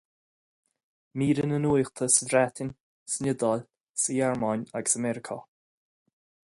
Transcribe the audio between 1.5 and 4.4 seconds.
nuachta sa Bhreatain, san Iodáil, sa